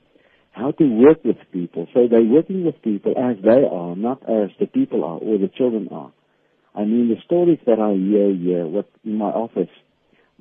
how 0.53 0.71
to 0.71 0.83
work 0.83 1.23
with 1.23 1.37
people. 1.53 1.87
So 1.93 2.07
they're 2.09 2.23
working 2.23 2.65
with 2.65 2.81
people 2.81 3.13
as 3.15 3.37
they 3.43 3.63
are, 3.63 3.95
not 3.95 4.23
as 4.23 4.49
the 4.59 4.65
people 4.65 5.03
are 5.03 5.19
or 5.19 5.37
the 5.37 5.49
children 5.55 5.87
are. 5.91 6.11
I 6.73 6.79
mean, 6.85 7.09
the 7.09 7.21
stories 7.25 7.59
that 7.67 7.79
I 7.79 7.93
hear 7.93 8.33
here 8.33 8.65
what, 8.65 8.89
in 9.05 9.17
my 9.17 9.29
office 9.29 9.69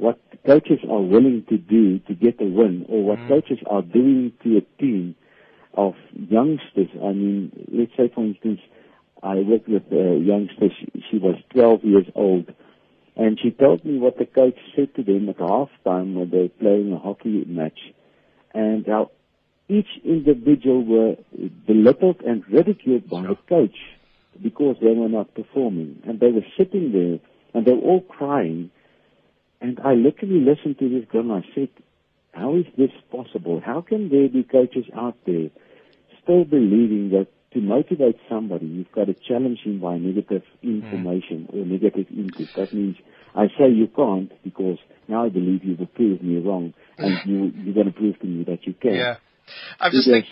what 0.00 0.18
coaches 0.46 0.80
are 0.88 1.02
willing 1.02 1.44
to 1.50 1.58
do 1.58 1.98
to 2.00 2.14
get 2.14 2.40
a 2.40 2.44
win, 2.44 2.86
or 2.88 3.02
what 3.04 3.18
Mm. 3.20 3.28
coaches 3.28 3.58
are 3.66 3.82
doing 3.82 4.32
to 4.42 4.56
a 4.56 4.62
team 4.82 5.14
of 5.74 5.94
youngsters. 6.28 6.88
I 7.02 7.12
mean, 7.12 7.52
let's 7.70 7.94
say 7.96 8.08
for 8.08 8.24
instance, 8.24 8.60
I 9.22 9.36
worked 9.40 9.68
with 9.68 9.92
a 9.92 10.16
youngster. 10.18 10.70
She, 10.70 11.02
she 11.10 11.18
was 11.18 11.36
12 11.50 11.84
years 11.84 12.06
old, 12.14 12.46
and 13.16 13.38
she 13.38 13.50
told 13.50 13.84
me 13.84 13.98
what 13.98 14.16
the 14.16 14.24
coach 14.24 14.58
said 14.74 14.94
to 14.94 15.02
them 15.02 15.28
at 15.28 15.36
halftime 15.36 16.14
when 16.14 16.30
they 16.30 16.42
were 16.44 16.58
playing 16.64 16.92
a 16.92 16.98
hockey 16.98 17.44
match, 17.46 17.80
and 18.54 18.86
how 18.86 19.10
each 19.68 19.92
individual 20.02 20.82
were 20.82 21.16
belittled 21.66 22.22
and 22.22 22.42
ridiculed 22.48 23.08
by 23.08 23.22
the 23.22 23.36
coach 23.48 23.78
because 24.42 24.76
they 24.80 24.94
were 24.94 25.08
not 25.08 25.34
performing, 25.34 26.02
and 26.06 26.18
they 26.18 26.32
were 26.32 26.46
sitting 26.56 26.92
there 26.92 27.18
and 27.52 27.66
they 27.66 27.72
were 27.72 27.88
all 27.90 28.00
crying. 28.00 28.70
And 29.60 29.78
I 29.84 29.94
literally 29.94 30.40
listened 30.40 30.78
to 30.78 30.88
this 30.88 31.08
girl 31.10 31.32
and 31.32 31.44
I 31.44 31.54
said, 31.54 31.68
how 32.32 32.56
is 32.56 32.64
this 32.78 32.90
possible? 33.10 33.60
How 33.64 33.80
can 33.80 34.08
there 34.08 34.28
be 34.28 34.42
coaches 34.42 34.84
out 34.96 35.16
there 35.26 35.50
still 36.22 36.44
believing 36.44 37.10
that 37.10 37.26
to 37.52 37.60
motivate 37.60 38.16
somebody, 38.28 38.66
you've 38.66 38.92
got 38.92 39.06
to 39.06 39.14
challenge 39.14 39.58
him 39.64 39.80
by 39.80 39.98
negative 39.98 40.42
hmm. 40.62 40.82
information 40.82 41.48
or 41.52 41.64
negative 41.64 42.06
input? 42.10 42.48
That 42.56 42.72
means 42.72 42.96
I 43.34 43.48
say 43.58 43.70
you 43.70 43.88
can't 43.88 44.32
because 44.42 44.78
now 45.08 45.24
I 45.24 45.28
believe 45.28 45.64
you've 45.64 45.94
prove 45.94 46.22
me 46.22 46.38
wrong 46.38 46.72
and 46.96 47.18
hmm. 47.18 47.30
you, 47.30 47.52
you're 47.64 47.74
going 47.74 47.86
to 47.86 47.92
prove 47.92 48.18
to 48.20 48.26
me 48.26 48.44
that 48.44 48.66
you 48.66 48.74
can. 48.74 48.94
Yeah. 48.94 49.16
I 49.78 49.88
It 49.88 49.92
just 49.92 50.08
think 50.08 50.26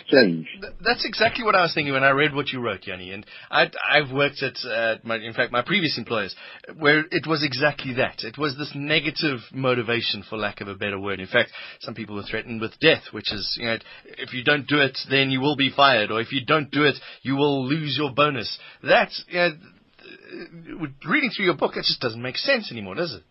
that's 0.85 1.05
exactly 1.05 1.45
what 1.45 1.55
I 1.55 1.63
was 1.63 1.75
thinking 1.75 1.93
when 1.93 2.05
I 2.05 2.11
read 2.11 2.35
what 2.35 2.49
you 2.49 2.61
wrote, 2.61 2.83
Jannie. 2.83 3.13
And 3.13 3.27
I, 3.51 3.71
I've 3.89 4.13
worked 4.13 4.43
at, 4.43 4.57
uh, 4.69 4.97
my, 5.05 5.17
in 5.17 5.33
fact, 5.33 5.53
my 5.53 5.63
previous 5.63 5.97
employers, 5.99 6.35
where 6.77 7.05
it 7.11 7.27
was 7.27 7.45
exactly 7.45 7.95
that. 7.95 8.23
It 8.23 8.39
was 8.39 8.57
this 8.57 8.73
negative 8.75 9.41
motivation, 9.53 10.25
for 10.29 10.37
lack 10.37 10.61
of 10.61 10.69
a 10.69 10.75
better 10.75 10.99
word. 10.99 11.21
In 11.21 11.27
fact, 11.27 11.51
some 11.81 11.95
people 11.95 12.17
were 12.17 12.23
threatened 12.23 12.61
with 12.61 12.79
death, 12.81 13.03
which 13.13 13.33
is, 13.33 13.57
you 13.61 13.67
know, 13.67 13.79
if 14.19 14.33
you 14.33 14.45
don't 14.45 14.67
do 14.67 14.81
it, 14.81 14.99
then 15.11 15.31
you 15.31 15.41
will 15.41 15.57
be 15.57 15.71
fired, 15.75 16.11
or 16.11 16.21
if 16.21 16.33
you 16.33 16.45
don't 16.45 16.71
do 16.71 16.85
it, 16.85 16.97
you 17.23 17.37
will 17.37 17.67
lose 17.67 17.97
your 17.99 18.13
bonus. 18.13 18.59
That's, 18.83 19.25
you 19.29 19.39
know, 19.39 19.51
th- 19.51 20.91
reading 21.09 21.31
through 21.35 21.47
your 21.47 21.57
book, 21.57 21.77
it 21.77 21.85
just 21.85 22.01
doesn't 22.01 22.23
make 22.23 22.37
sense 22.37 22.71
anymore, 22.71 22.95
does 22.95 23.15
it? 23.15 23.23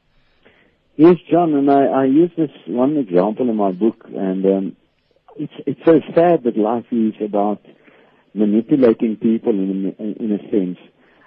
Yes, 0.96 1.15
Jon, 1.29 1.53
and 1.53 1.70
I, 1.70 1.86
I 1.86 2.06
use 2.06 2.32
this 2.36 2.50
one 2.65 2.98
example 2.98 3.48
in 3.50 3.56
my 3.56 3.72
book, 3.72 4.06
and 4.08 4.44
um, 4.46 4.75
it's 5.38 5.53
it's 5.65 5.79
so 5.86 6.00
sad 6.15 6.44
that 6.44 6.58
life 6.58 6.86
is 6.91 7.13
about 7.24 7.62
manipulating 8.34 9.17
people 9.17 9.51
in 9.51 9.96
a, 9.98 10.24
in 10.24 10.32
a 10.32 10.51
sense. 10.51 10.77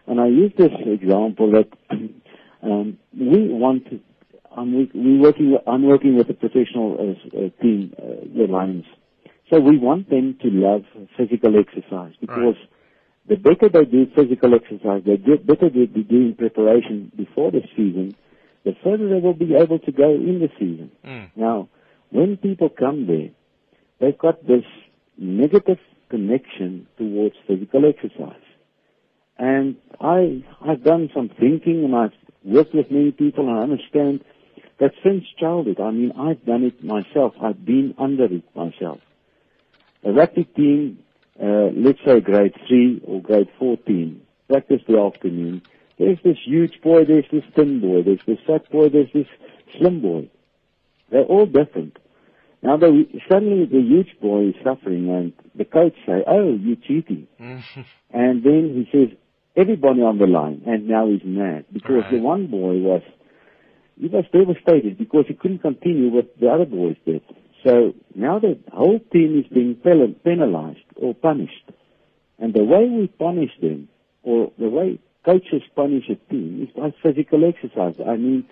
And 0.06 0.20
I 0.20 0.26
use 0.26 0.52
this 0.56 0.72
example 0.86 1.52
that 1.52 1.68
um, 2.62 2.98
we 3.18 3.48
want 3.48 3.88
to. 3.90 4.00
I'm, 4.56 4.74
we, 4.74 4.90
we 4.94 5.18
working. 5.18 5.56
I'm 5.66 5.84
working 5.84 6.16
with 6.16 6.28
a 6.30 6.34
professional 6.34 6.96
uh, 6.98 7.36
uh, 7.36 7.62
team, 7.62 7.94
uh, 7.98 8.26
the 8.36 8.46
Lions. 8.50 8.84
So 9.52 9.58
we 9.58 9.78
want 9.78 10.10
them 10.10 10.38
to 10.42 10.48
love 10.48 10.84
physical 11.16 11.58
exercise 11.58 12.14
because 12.20 12.54
the 13.28 13.36
better 13.36 13.68
they 13.68 13.84
do 13.84 14.06
physical 14.14 14.54
exercise, 14.54 15.02
the 15.04 15.16
better 15.44 15.68
they 15.68 15.86
be 15.86 16.04
doing 16.04 16.34
preparation 16.36 17.10
before 17.16 17.50
the 17.50 17.62
season, 17.76 18.14
the 18.64 18.76
further 18.84 19.08
they 19.08 19.20
will 19.20 19.34
be 19.34 19.54
able 19.54 19.78
to 19.80 19.92
go 19.92 20.10
in 20.10 20.38
the 20.40 20.48
season. 20.58 20.90
Mm. 21.04 21.30
Now, 21.34 21.68
when 22.10 22.36
people 22.36 22.68
come 22.68 23.06
there, 23.06 23.30
they've 24.00 24.18
got 24.18 24.46
this 24.46 24.64
negative 25.18 25.78
connection 26.08 26.86
towards 26.98 27.36
physical 27.46 27.84
exercise. 27.86 28.42
And 29.38 29.76
I, 30.00 30.44
I've 30.60 30.84
done 30.84 31.10
some 31.14 31.28
thinking 31.28 31.84
and 31.84 31.94
I've 31.94 32.12
worked 32.44 32.74
with 32.74 32.90
many 32.90 33.12
people 33.12 33.48
and 33.48 33.58
I 33.58 33.62
understand 33.62 34.24
that 34.80 34.92
since 35.04 35.24
childhood, 35.38 35.80
I 35.80 35.90
mean, 35.90 36.12
I've 36.18 36.44
done 36.44 36.64
it 36.64 36.82
myself. 36.82 37.34
I've 37.40 37.64
been 37.64 37.94
under 37.98 38.24
it 38.24 38.44
myself. 38.56 38.98
A 40.04 40.12
rugby 40.12 40.44
team, 40.44 40.98
uh, 41.40 41.70
let's 41.74 41.98
say 42.04 42.20
grade 42.20 42.54
3 42.66 43.02
or 43.06 43.22
grade 43.22 43.48
14, 43.58 44.20
practice 44.48 44.80
the 44.88 44.98
afternoon. 44.98 45.62
There's 45.98 46.18
this 46.24 46.38
huge 46.44 46.80
boy, 46.82 47.04
there's 47.04 47.26
this 47.30 47.44
thin 47.54 47.80
boy, 47.80 48.02
there's 48.02 48.24
this 48.26 48.38
fat 48.46 48.70
boy, 48.70 48.88
there's 48.88 49.12
this 49.12 49.26
slim 49.76 50.00
boy. 50.00 50.30
They're 51.10 51.24
all 51.24 51.44
different. 51.44 51.98
Now 52.62 52.76
the, 52.76 53.04
suddenly 53.30 53.64
the 53.66 53.80
huge 53.80 54.20
boy 54.20 54.48
is 54.48 54.54
suffering 54.62 55.08
and 55.10 55.32
the 55.54 55.64
coach 55.64 55.94
say, 56.06 56.22
oh, 56.26 56.54
you're 56.60 56.76
cheating. 56.76 57.26
Mm-hmm. 57.40 57.80
And 58.12 58.42
then 58.42 58.74
he 58.74 58.88
says, 58.92 59.16
everybody 59.56 60.00
on 60.02 60.18
the 60.18 60.26
line, 60.26 60.62
and 60.66 60.86
now 60.88 61.08
he's 61.08 61.24
mad 61.24 61.64
because 61.72 62.02
Right. 62.04 62.12
the 62.12 62.18
one 62.20 62.46
boy 62.48 62.78
was, 62.78 63.02
he 63.98 64.08
was 64.08 64.24
devastated 64.32 64.98
because 64.98 65.24
he 65.28 65.34
couldn't 65.34 65.60
continue 65.60 66.10
what 66.10 66.38
the 66.38 66.48
other 66.48 66.66
boys 66.66 66.96
did. 67.06 67.22
So 67.64 67.94
now 68.14 68.38
the 68.38 68.58
whole 68.72 68.98
team 69.12 69.38
is 69.38 69.46
being 69.52 69.74
penalized 69.74 70.78
or 70.96 71.14
punished. 71.14 71.70
And 72.38 72.54
the 72.54 72.64
way 72.64 72.88
we 72.88 73.06
punish 73.08 73.50
them, 73.60 73.88
or 74.22 74.50
the 74.58 74.68
way 74.68 74.98
coaches 75.24 75.62
punish 75.76 76.04
a 76.08 76.14
team, 76.32 76.62
is 76.66 76.74
by 76.74 76.94
physical 77.02 77.44
exercise. 77.44 77.96
I 78.06 78.16
mean, 78.16 78.46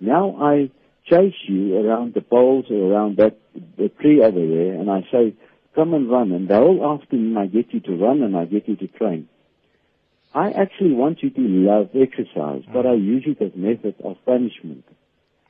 now 0.00 0.36
I 0.40 0.70
chase 1.08 1.34
you 1.48 1.76
around 1.78 2.14
the 2.14 2.20
poles 2.20 2.66
or 2.70 2.92
around 2.92 3.16
that 3.18 3.38
the 3.76 3.88
tree 4.00 4.22
over 4.22 4.38
there, 4.46 4.74
and 4.74 4.90
I 4.90 5.02
say, 5.12 5.34
come 5.74 5.94
and 5.94 6.10
run. 6.10 6.32
And 6.32 6.48
the 6.48 6.56
whole 6.56 6.94
afternoon 7.00 7.36
I 7.36 7.46
get 7.46 7.72
you 7.72 7.80
to 7.80 7.96
run 7.96 8.22
and 8.22 8.36
I 8.36 8.44
get 8.44 8.68
you 8.68 8.76
to 8.76 8.86
train. 8.88 9.28
I 10.34 10.50
actually 10.50 10.92
want 10.94 11.22
you 11.22 11.30
to 11.30 11.40
love 11.40 11.90
exercise, 11.94 12.62
but 12.72 12.86
I 12.86 12.94
use 12.94 13.24
it 13.26 13.42
as 13.42 13.52
method 13.54 13.96
of 14.02 14.16
punishment. 14.24 14.84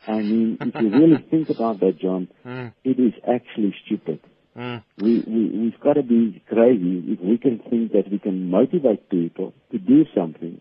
I 0.09 0.17
mean, 0.17 0.59
if 0.61 0.75
you 0.75 0.91
really 0.91 1.25
think 1.31 1.51
about 1.51 1.79
that, 1.81 1.99
Jon, 2.01 2.29
Mm. 2.45 2.73
it 2.83 2.99
is 2.99 3.13
actually 3.29 3.75
stupid. 3.87 4.19
Mm. 4.57 4.83
We, 4.99 5.21
we, 5.27 5.49
we've 5.61 5.81
got 5.81 5.93
to 5.95 6.03
be 6.03 6.43
crazy 6.49 7.05
if 7.13 7.21
we 7.21 7.39
can 7.39 7.61
think 7.71 7.93
that 7.93 8.11
we 8.11 8.19
can 8.19 8.51
motivate 8.51 9.09
people 9.09 9.55
to 9.71 9.79
do 9.79 10.05
something 10.15 10.61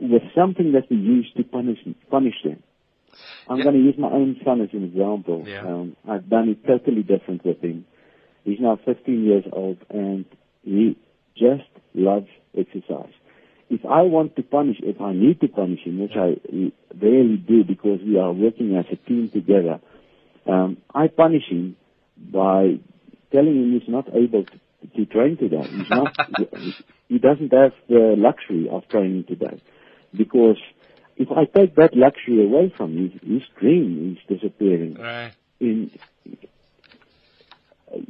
with 0.00 0.22
something 0.34 0.72
that 0.72 0.88
we 0.90 0.96
use 0.96 1.30
to 1.36 1.44
punish, 1.44 1.78
punish 2.10 2.34
them. 2.44 2.62
I'm 3.48 3.58
Yeah. 3.58 3.64
going 3.64 3.76
to 3.76 3.82
use 3.82 3.98
my 3.98 4.10
own 4.10 4.40
son 4.44 4.60
as 4.60 4.68
an 4.72 4.84
example. 4.84 5.44
Yeah. 5.46 5.66
Um, 5.66 5.96
I've 6.08 6.28
done 6.28 6.48
it 6.48 6.66
totally 6.66 7.02
different 7.02 7.44
with 7.44 7.60
him. 7.60 7.86
He's 8.44 8.60
now 8.60 8.76
15 8.84 9.24
years 9.24 9.44
old 9.52 9.78
and 9.90 10.24
he 10.64 10.96
just 11.36 11.68
loves 11.94 12.28
exercise. 12.56 13.12
If 13.70 13.84
I 13.86 14.02
want 14.02 14.36
to 14.36 14.42
punish, 14.42 14.76
if 14.82 15.00
I 15.00 15.12
need 15.12 15.40
to 15.40 15.48
punish 15.48 15.80
him, 15.84 16.00
which 16.00 16.12
I 16.14 16.36
rarely 17.00 17.36
do 17.36 17.64
because 17.64 18.00
we 18.04 18.18
are 18.18 18.32
working 18.32 18.76
as 18.76 18.84
a 18.92 18.96
team 19.08 19.30
together, 19.32 19.80
um, 20.46 20.78
I 20.94 21.08
punish 21.08 21.48
him 21.48 21.76
by 22.18 22.78
telling 23.32 23.56
him 23.56 23.72
he's 23.72 23.88
not 23.88 24.08
able 24.14 24.44
to, 24.44 24.88
to 24.96 25.06
train 25.06 25.36
today. 25.38 25.66
He's 25.70 25.88
not, 25.90 26.14
he 27.08 27.18
doesn't 27.18 27.52
have 27.52 27.72
the 27.88 28.14
luxury 28.18 28.68
of 28.70 28.86
training 28.88 29.24
today. 29.26 29.62
Because 30.14 30.58
if 31.22 31.30
I 31.30 31.44
take 31.44 31.76
that 31.76 31.96
luxury 31.96 32.44
away 32.44 32.72
from 32.76 32.96
him, 32.96 33.20
his 33.24 33.42
dream 33.58 34.18
is 34.18 34.36
disappearing. 34.36 34.94
Right. 34.94 35.32
In, 35.60 35.90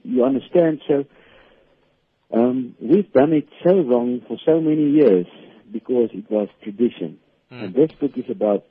you 0.03 0.25
understand? 0.25 0.81
So, 0.89 1.05
um, 2.33 2.75
we've 2.81 3.13
done 3.13 3.33
it 3.33 3.49
so 3.63 3.81
wrong 3.81 4.23
for 4.27 4.39
so 4.45 4.61
many 4.61 4.91
years 4.91 5.27
because 5.71 6.11
it 6.13 6.31
was 6.31 6.49
tradition. 6.63 7.19
And 7.51 7.75
this 7.75 7.93
book 7.93 8.17
is 8.17 8.31
about 8.31 8.65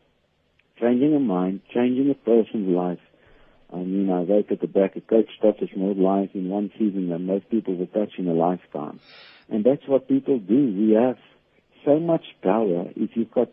changing 0.80 1.16
a 1.16 1.20
mind, 1.20 1.62
changing 1.72 2.10
a 2.10 2.16
person's 2.16 2.68
life. 2.76 3.00
I 3.72 3.78
mean, 3.78 4.10
I 4.10 4.24
wrote 4.24 4.52
at 4.52 4.60
the 4.60 4.68
back, 4.68 4.96
a 4.96 5.02
coach 5.02 5.30
touches 5.40 5.70
more 5.78 5.94
lives 5.94 6.32
in 6.34 6.50
one 6.50 6.72
season 6.80 7.10
than 7.10 7.28
most 7.28 7.48
people 7.50 7.76
will 7.76 7.86
touch 7.86 8.14
in 8.18 8.28
a 8.28 8.34
lifetime. 8.34 9.00
And 9.50 9.64
that's 9.64 9.88
what 9.88 10.08
people 10.08 10.40
do. 10.40 10.74
We 10.76 10.94
have 10.94 11.18
so 11.86 12.00
much 12.00 12.26
power. 12.42 12.90
If 12.96 13.12
you've 13.16 13.32
got 13.32 13.50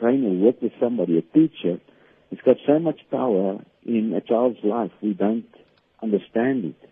train 0.00 0.24
or 0.24 0.46
work 0.46 0.60
with 0.62 0.72
somebody, 0.80 1.18
a 1.18 1.22
teacher, 1.22 1.80
it's 2.30 2.42
got 2.42 2.56
so 2.66 2.78
much 2.78 3.00
power 3.10 3.58
in 3.84 4.12
a 4.14 4.20
child's 4.20 4.62
life. 4.62 4.92
We 5.02 5.12
don't 5.14 5.46
understand 6.02 6.64
it. 6.64 6.90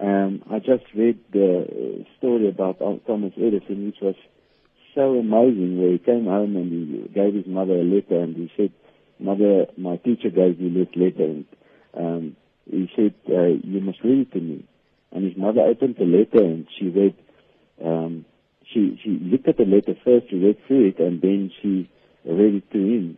Um, 0.00 0.42
I 0.50 0.58
just 0.58 0.84
read 0.94 1.18
the 1.32 2.04
story 2.18 2.48
about 2.48 2.78
Thomas 3.06 3.32
Edison, 3.36 3.86
which 3.86 4.00
was 4.00 4.16
so 4.94 5.18
amazing, 5.18 5.78
where 5.78 5.92
he 5.92 5.98
came 5.98 6.24
home 6.24 6.56
and 6.56 6.70
he 6.72 7.08
gave 7.08 7.34
his 7.34 7.46
mother 7.46 7.74
a 7.74 7.84
letter, 7.84 8.20
and 8.20 8.36
he 8.36 8.50
said, 8.56 8.72
"Mother, 9.18 9.66
my 9.76 9.96
teacher 9.96 10.30
gave 10.30 10.60
me 10.60 10.68
this 10.70 10.94
letter." 10.96 11.24
And, 11.24 11.44
um, 11.94 12.36
he 12.70 12.90
said, 12.96 13.14
uh, 13.28 13.54
"You 13.62 13.80
must 13.80 14.02
read 14.02 14.20
it 14.26 14.32
to 14.32 14.40
me." 14.40 14.64
And 15.12 15.24
his 15.24 15.36
mother 15.36 15.60
opened 15.60 15.96
the 15.96 16.04
letter, 16.04 16.44
and 16.44 16.66
she 16.76 16.88
read. 16.88 17.14
Um, 17.82 18.24
she 18.72 18.98
she 19.02 19.10
looked 19.10 19.48
at 19.48 19.58
the 19.58 19.64
letter 19.64 19.94
first, 20.04 20.30
she 20.30 20.36
read 20.36 20.58
through 20.66 20.88
it, 20.88 20.98
and 20.98 21.20
then 21.20 21.50
she 21.60 21.88
read 22.24 22.54
it 22.56 22.70
to 22.72 22.78
him. 22.78 23.16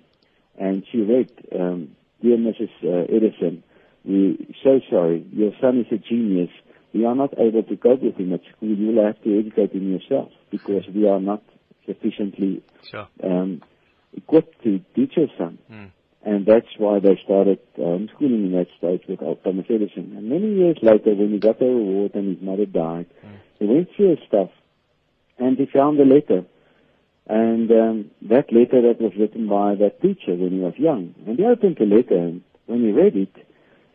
And 0.59 0.85
she 0.91 0.99
read, 1.03 1.31
um, 1.59 1.97
"Dear 2.23 2.37
Mrs. 2.39 2.71
Uh, 2.83 3.15
Edison, 3.15 3.63
we're 4.05 4.37
so 4.63 4.81
sorry. 4.89 5.27
Your 5.33 5.53
son 5.61 5.81
is 5.81 5.87
a 5.93 5.99
genius. 5.99 6.51
We 6.95 7.05
are 7.05 7.15
not 7.15 7.39
able 7.39 7.63
to 7.63 7.77
cope 7.77 8.03
with 8.03 8.17
him 8.17 8.33
at 8.33 8.41
school. 8.57 8.71
You 8.71 8.93
will 8.95 9.05
have 9.05 9.21
to 9.23 9.39
educate 9.39 9.73
him 9.73 9.93
yourself 9.93 10.31
because 10.51 10.85
we 10.95 11.07
are 11.09 11.21
not 11.21 11.43
sufficiently 11.87 12.63
Sure. 12.91 13.07
um, 13.23 13.63
equipped 14.17 14.63
to 14.65 14.81
teach 14.95 15.17
your 15.17 15.29
son. 15.37 15.59
Mm. 15.71 15.91
And 16.25 16.47
that's 16.47 16.67
why 16.79 16.99
they 16.99 17.21
started 17.25 17.61
um, 17.79 18.09
schooling 18.15 18.47
in 18.47 18.53
that 18.53 18.67
state 18.79 19.09
with 19.09 19.21
Thomas 19.45 19.67
Edison. 19.69 20.15
And 20.17 20.29
many 20.29 20.55
years 20.55 20.79
later, 20.83 21.15
when 21.15 21.31
he 21.33 21.39
got 21.39 21.59
the 21.59 21.67
award 21.67 22.15
and 22.15 22.35
his 22.37 22.43
mother 22.45 22.67
died, 22.67 23.07
mm. 23.25 23.31
he 23.59 23.67
went 23.67 23.89
through 23.95 24.17
his 24.17 24.19
stuff 24.27 24.51
and 25.39 25.57
he 25.59 25.67
found 25.67 26.01
a 26.01 26.05
letter. 26.05 26.45
And 27.29 27.71
um, 27.73 28.11
that 28.23 28.53
letter 28.53 28.83
that 28.83 29.01
was 29.01 29.13
written 29.19 29.49
by 29.49 29.75
that 29.75 30.01
teacher 30.01 30.35
when 30.35 30.53
he 30.53 30.59
was 30.59 30.75
young. 30.79 31.15
And 31.27 31.39
he 31.39 31.45
opened 31.45 31.77
the 31.79 31.87
letter 31.87 32.17
and 32.17 32.43
when 32.67 32.83
he 32.83 32.93
read 32.93 33.17
it, 33.17 33.35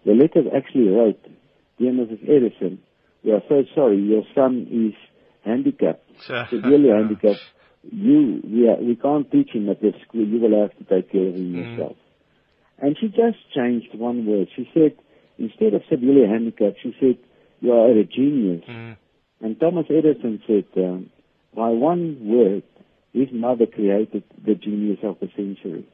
the 0.06 0.14
letter 0.14 0.42
actually 0.56 0.90
wrote, 0.90 1.20
Dear 1.80 1.94
Mrs. 1.94 2.24
Edison, 2.24 2.80
we 3.24 3.32
are 3.32 3.42
so 3.48 3.64
sorry, 3.74 4.00
your 4.02 4.24
son 4.36 4.68
is 4.70 4.94
handicapped, 5.46 6.04
severely 6.50 6.90
handicapped. 6.94 7.42
You, 7.84 8.42
we, 8.44 8.68
are, 8.68 8.78
we 8.78 8.96
can't 8.96 9.32
teach 9.32 9.52
him 9.52 9.70
at 9.70 9.82
this 9.82 9.96
school. 10.08 10.26
You 10.26 10.40
will 10.40 10.62
have 10.62 10.78
to 10.78 10.84
take 10.84 11.12
care 11.12 11.28
of 11.28 11.36
him 11.36 11.54
mm. 11.54 11.78
yourself. 11.78 11.98
And 12.80 12.98
she 13.00 13.08
just 13.08 13.38
changed 13.56 13.90
one 13.94 14.26
word. 14.26 14.50
She 14.56 14.70
said, 14.74 14.94
instead 15.38 15.74
of 15.74 15.84
severely 15.90 16.28
handicapped, 16.28 16.78
she 16.84 16.96
said, 17.00 17.18
you 17.60 17.72
are 17.74 17.90
a 17.92 18.04
genius. 18.04 18.64
Mm. 18.68 18.98
And 19.42 19.60
Thomas 19.60 19.86
Edison 19.90 20.42
said, 20.46 20.66
um, 20.78 21.10
by 21.56 21.70
one 21.70 22.18
word, 22.22 22.64
his 23.14 23.28
mother 23.32 23.66
created 23.66 24.24
the 24.46 24.56
genius 24.56 25.00
of 25.04 25.18
the 25.20 25.28
century. 25.36 25.88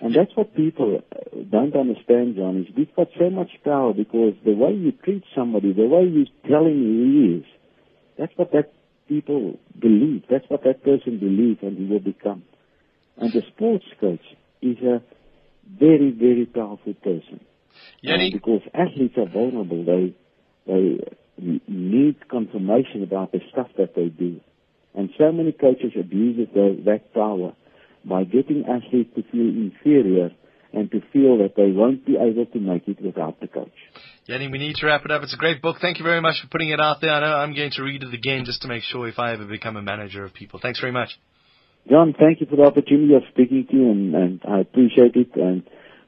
And 0.00 0.14
that's 0.14 0.34
what 0.34 0.54
people 0.56 1.02
don't 1.50 1.76
understand, 1.76 2.36
Jon, 2.36 2.64
is 2.66 2.74
we've 2.76 2.94
got 2.96 3.08
so 3.18 3.28
much 3.28 3.50
power 3.62 3.92
because 3.92 4.34
the 4.44 4.54
way 4.54 4.72
you 4.72 4.92
treat 4.92 5.22
somebody, 5.36 5.72
the 5.72 5.86
way 5.86 6.04
you 6.04 6.26
tell 6.48 6.64
him 6.64 6.80
who 6.80 7.04
he 7.04 7.36
is, 7.38 7.44
that's 8.18 8.32
what 8.36 8.50
that 8.52 8.72
people 9.08 9.58
believe. 9.78 10.24
That's 10.30 10.48
what 10.48 10.64
that 10.64 10.82
person 10.82 11.18
believes 11.18 11.58
and 11.62 11.76
he 11.76 11.84
will 11.84 12.00
become. 12.00 12.44
And 13.18 13.32
the 13.32 13.42
sports 13.54 13.84
coach 14.00 14.24
is 14.62 14.78
a 14.78 15.02
very, 15.78 16.10
very 16.10 16.46
powerful 16.46 16.94
person. 16.94 17.40
Uh, 18.32 18.38
because 18.38 18.62
athletes 18.72 19.14
are 19.18 19.28
vulnerable. 19.28 19.84
They, 19.84 20.14
they 20.66 21.60
need 21.68 22.28
confirmation 22.28 23.02
about 23.02 23.32
the 23.32 23.40
stuff 23.52 23.68
that 23.76 23.94
they 23.94 24.06
do. 24.06 24.40
And 24.94 25.10
so 25.18 25.32
many 25.32 25.52
coaches 25.52 25.92
abuse 25.98 26.48
the, 26.52 26.82
that 26.84 27.14
power 27.14 27.54
by 28.04 28.24
getting 28.24 28.64
athletes 28.64 29.10
to 29.14 29.22
feel 29.30 29.48
inferior 29.48 30.30
and 30.72 30.90
to 30.90 31.00
feel 31.12 31.38
that 31.38 31.54
they 31.56 31.70
won't 31.72 32.06
be 32.06 32.16
able 32.16 32.46
to 32.46 32.58
make 32.58 32.86
it 32.86 33.00
without 33.02 33.40
the 33.40 33.48
coach. 33.48 33.72
Jannie, 34.26 34.48
we 34.48 34.58
need 34.58 34.76
to 34.76 34.86
wrap 34.86 35.04
it 35.04 35.10
up. 35.10 35.22
It's 35.22 35.34
a 35.34 35.36
great 35.36 35.60
book. 35.60 35.78
Thank 35.80 35.98
you 35.98 36.04
very 36.04 36.20
much 36.20 36.40
for 36.40 36.48
putting 36.48 36.70
it 36.70 36.80
out 36.80 37.00
there. 37.00 37.10
I 37.10 37.20
know 37.20 37.36
I'm 37.36 37.54
going 37.54 37.72
to 37.72 37.82
read 37.82 38.02
it 38.02 38.14
again 38.14 38.44
just 38.44 38.62
to 38.62 38.68
make 38.68 38.82
sure 38.84 39.08
if 39.08 39.18
I 39.18 39.32
ever 39.32 39.44
become 39.44 39.76
a 39.76 39.82
manager 39.82 40.24
of 40.24 40.32
people. 40.32 40.60
Thanks 40.62 40.80
very 40.80 40.92
much. 40.92 41.18
Jon, 41.88 42.14
thank 42.18 42.40
you 42.40 42.46
for 42.46 42.56
the 42.56 42.62
opportunity 42.62 43.14
of 43.14 43.22
speaking 43.32 43.66
to 43.70 43.76
you, 43.76 43.90
and, 43.90 44.14
and 44.14 44.40
I 44.46 44.60
appreciate 44.60 45.16
it. 45.16 45.34
And 45.34 45.62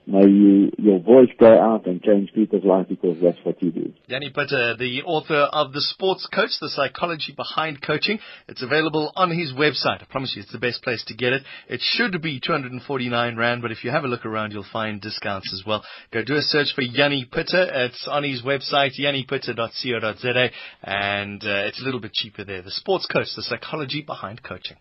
may 0.06 0.26
you, 0.26 0.70
your 0.78 1.00
voice 1.00 1.28
go 1.38 1.46
out 1.46 1.86
and 1.86 2.02
change 2.02 2.32
people's 2.34 2.64
lives 2.64 2.88
because 2.88 3.16
that's 3.22 3.38
what 3.44 3.62
you 3.62 3.70
do. 3.70 3.92
Jannie 4.08 4.30
Putter, 4.30 4.76
the 4.76 5.02
author 5.02 5.48
of 5.52 5.72
The 5.72 5.80
Sports 5.80 6.28
Coach, 6.32 6.50
The 6.60 6.68
Psychology 6.68 7.32
Behind 7.36 7.80
Coaching. 7.80 8.18
It's 8.48 8.62
available 8.62 9.12
on 9.16 9.30
his 9.30 9.52
website. 9.52 10.02
I 10.02 10.06
promise 10.08 10.34
you 10.34 10.42
it's 10.42 10.52
the 10.52 10.58
best 10.58 10.82
place 10.82 11.04
to 11.06 11.14
get 11.14 11.32
it. 11.32 11.42
It 11.68 11.80
should 11.82 12.20
be 12.22 12.40
249 12.40 13.36
Rand, 13.36 13.62
but 13.62 13.72
if 13.72 13.84
you 13.84 13.90
have 13.90 14.04
a 14.04 14.08
look 14.08 14.26
around, 14.26 14.52
you'll 14.52 14.64
find 14.72 15.00
discounts 15.00 15.52
as 15.52 15.66
well. 15.66 15.84
Go 16.12 16.22
do 16.22 16.36
a 16.36 16.42
search 16.42 16.74
for 16.74 16.82
Jannie 16.82 17.24
Putter. 17.24 17.68
It's 17.72 18.06
on 18.10 18.24
his 18.24 18.42
website, 18.42 18.98
jannieputter.co.za, 18.98 20.50
and 20.82 21.42
uh, 21.42 21.66
it's 21.68 21.80
a 21.80 21.84
little 21.84 22.00
bit 22.00 22.12
cheaper 22.12 22.44
there. 22.44 22.62
The 22.62 22.70
Sports 22.70 23.06
Coach, 23.06 23.28
The 23.36 23.42
Psychology 23.42 24.02
Behind 24.02 24.42
Coaching. 24.42 24.76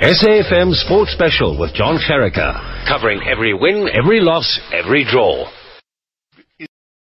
SAFM 0.00 0.74
Sports 0.74 1.12
Special 1.12 1.56
with 1.56 1.72
Jon 1.72 1.98
Gericke, 1.98 2.88
covering 2.88 3.20
every 3.30 3.54
win, 3.54 3.88
every 3.94 4.18
loss, 4.18 4.58
every 4.72 5.04
draw. 5.04 5.46